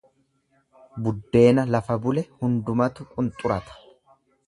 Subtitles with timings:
[1.07, 3.83] Buddeena lafa bule hundumatu qunxurata.